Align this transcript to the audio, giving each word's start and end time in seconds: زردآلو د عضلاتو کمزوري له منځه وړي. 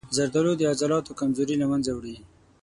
زردآلو 0.15 0.53
د 0.57 0.61
عضلاتو 0.71 1.17
کمزوري 1.19 1.55
له 1.61 1.65
منځه 1.71 1.91
وړي. 1.93 2.15